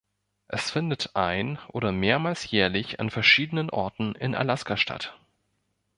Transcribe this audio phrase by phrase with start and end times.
[0.47, 5.15] Es findet ein- oder mehrmals jährlich an verschiedenen Orten in Alaska statt.